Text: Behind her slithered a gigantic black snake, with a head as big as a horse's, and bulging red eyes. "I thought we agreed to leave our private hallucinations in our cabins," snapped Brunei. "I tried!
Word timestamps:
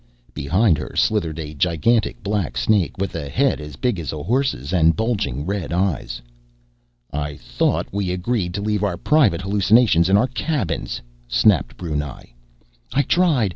Behind 0.33 0.79
her 0.79 0.95
slithered 0.95 1.37
a 1.37 1.53
gigantic 1.53 2.23
black 2.23 2.57
snake, 2.57 2.97
with 2.97 3.13
a 3.13 3.29
head 3.29 3.61
as 3.61 3.75
big 3.75 3.99
as 3.99 4.11
a 4.11 4.23
horse's, 4.23 4.73
and 4.73 4.95
bulging 4.95 5.45
red 5.45 5.71
eyes. 5.71 6.19
"I 7.13 7.35
thought 7.35 7.85
we 7.93 8.09
agreed 8.09 8.55
to 8.55 8.63
leave 8.63 8.81
our 8.81 8.97
private 8.97 9.41
hallucinations 9.41 10.09
in 10.09 10.17
our 10.17 10.25
cabins," 10.29 11.03
snapped 11.27 11.77
Brunei. 11.77 12.33
"I 12.91 13.03
tried! 13.03 13.49